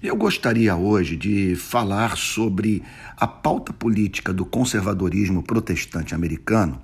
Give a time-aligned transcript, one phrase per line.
[0.00, 2.84] Eu gostaria hoje de falar sobre
[3.16, 6.80] a pauta política do conservadorismo protestante americano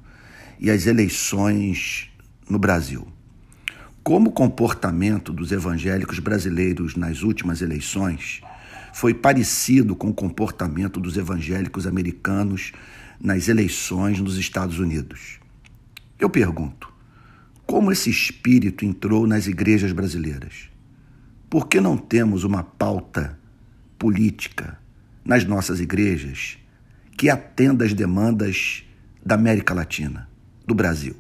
[0.59, 2.11] e as eleições
[2.51, 3.07] no Brasil.
[4.03, 8.41] Como o comportamento dos evangélicos brasileiros nas últimas eleições
[8.93, 12.73] foi parecido com o comportamento dos evangélicos americanos
[13.21, 15.39] nas eleições nos Estados Unidos.
[16.19, 16.93] Eu pergunto:
[17.65, 20.74] como esse espírito entrou nas igrejas brasileiras?
[21.55, 23.39] Por que não temos uma pauta
[23.97, 24.77] política
[25.25, 26.59] nas nossas igrejas
[27.17, 28.83] que atenda às demandas
[29.25, 30.29] da América Latina,
[30.67, 31.15] do Brasil?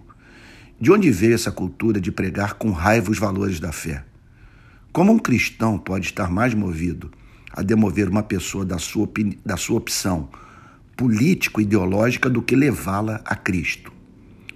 [0.81, 4.05] De onde veio essa cultura de pregar com raiva os valores da fé?
[4.93, 7.13] Como um cristão pode estar mais movido
[7.53, 9.09] a demover uma pessoa da sua,
[9.47, 10.29] da sua opção
[10.97, 13.93] político-ideológica do que levá-la a Cristo?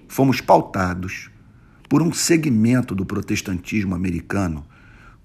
[0.09, 1.29] Fomos pautados
[1.87, 4.65] por um segmento do protestantismo americano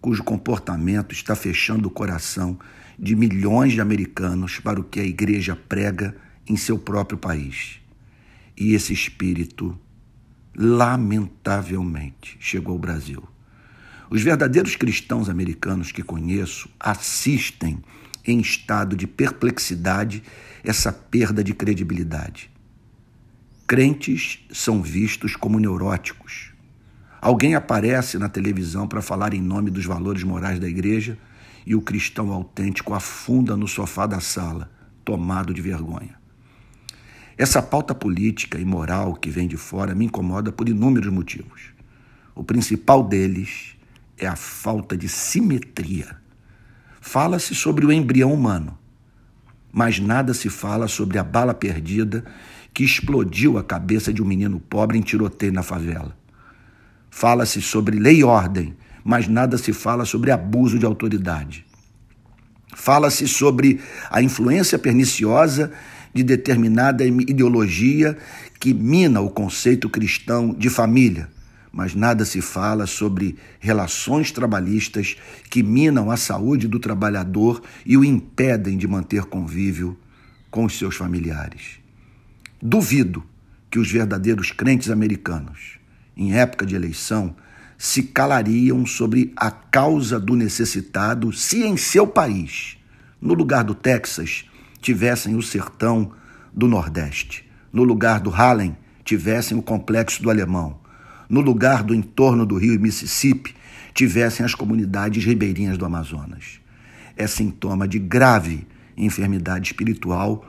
[0.05, 2.59] cujo comportamento está fechando o coração
[2.99, 6.15] de milhões de americanos para o que a igreja prega
[6.47, 7.81] em seu próprio país.
[8.55, 9.75] E esse espírito,
[10.55, 13.27] lamentavelmente, chegou ao Brasil.
[14.11, 17.83] Os verdadeiros cristãos americanos que conheço assistem
[18.27, 20.23] em estado de perplexidade
[20.63, 22.51] essa perda de credibilidade.
[23.67, 26.54] Crentes são vistos como neuróticos
[27.25, 31.17] Alguém aparece na televisão para falar em nome dos valores morais da igreja
[31.65, 34.71] e o cristão autêntico afunda no sofá da sala,
[35.03, 36.19] tomado de vergonha.
[37.39, 41.73] Essa pauta política e moral que vem de fora me incomoda por inúmeros motivos.
[42.35, 43.75] O principal deles
[44.19, 46.19] é a falta de simetria.
[47.01, 48.77] Fala-se sobre o embrião humano,
[49.73, 52.23] mas nada se fala sobre a bala perdida
[52.75, 56.23] que explodiu a cabeça de um menino pobre em tiroteio na favela.
[57.17, 61.65] Fala-se sobre lei e ordem, mas nada se fala sobre abuso de autoridade.
[62.75, 63.81] Fala-se sobre
[64.11, 65.71] a influência perniciosa
[66.13, 68.19] de determinada ideologia
[68.59, 71.29] que mina o conceito cristão de família,
[71.71, 75.17] mas nada se fala sobre relações trabalhistas
[75.49, 79.97] que minam a saúde do trabalhador e o impedem de manter convívio
[80.51, 81.79] com os seus familiares.
[82.61, 83.23] Duvido
[83.71, 85.84] que os verdadeiros crentes americanos
[86.17, 87.35] em época de eleição,
[87.77, 92.79] se calariam sobre a causa do necessitado se em seu país,
[93.21, 94.45] no lugar do Texas,
[94.81, 96.13] tivessem o sertão
[96.53, 100.79] do Nordeste, no lugar do Harlem, tivessem o complexo do Alemão,
[101.29, 103.55] no lugar do entorno do rio Mississippi,
[103.93, 106.61] tivessem as comunidades ribeirinhas do Amazonas.
[107.17, 110.45] É sintoma de grave enfermidade espiritual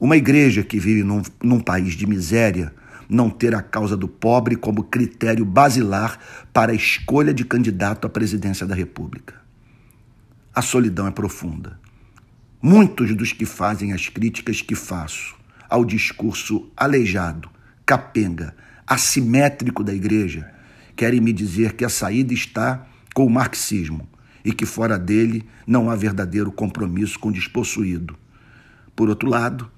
[0.00, 2.72] uma igreja que vive num, num país de miséria
[3.08, 6.18] não ter a causa do pobre como critério basilar
[6.52, 9.34] para a escolha de candidato à presidência da República.
[10.54, 11.78] A solidão é profunda.
[12.62, 15.34] Muitos dos que fazem as críticas que faço
[15.68, 17.50] ao discurso aleijado,
[17.84, 18.54] capenga,
[18.86, 20.50] assimétrico da igreja
[20.96, 24.08] querem me dizer que a saída está com o marxismo
[24.44, 28.16] e que fora dele não há verdadeiro compromisso com o despossuído.
[28.94, 29.70] Por outro lado,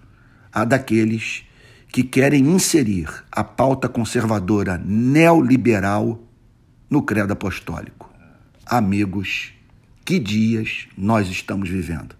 [0.52, 1.44] há daqueles
[1.92, 6.20] que querem inserir a pauta conservadora neoliberal
[6.90, 8.10] no credo apostólico.
[8.64, 9.52] Amigos,
[10.04, 12.14] que dias nós estamos vivendo?